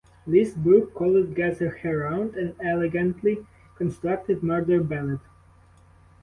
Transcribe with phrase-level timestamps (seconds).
[0.25, 5.19] Liz Bourke called "Gather Her Round" an "elegantly constructed murder ballad".